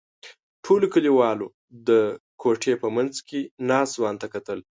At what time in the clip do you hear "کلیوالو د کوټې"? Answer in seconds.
0.93-2.73